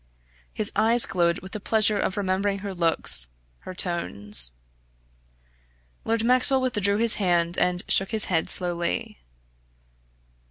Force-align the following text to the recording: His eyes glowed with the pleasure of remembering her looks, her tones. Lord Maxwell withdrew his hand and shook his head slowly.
His 0.51 0.71
eyes 0.75 1.05
glowed 1.05 1.41
with 1.41 1.51
the 1.51 1.59
pleasure 1.59 1.99
of 1.99 2.17
remembering 2.17 2.57
her 2.65 2.73
looks, 2.73 3.27
her 3.59 3.75
tones. 3.75 4.49
Lord 6.05 6.23
Maxwell 6.23 6.59
withdrew 6.59 6.97
his 6.97 7.13
hand 7.21 7.55
and 7.59 7.83
shook 7.87 8.09
his 8.09 8.25
head 8.25 8.49
slowly. 8.49 9.19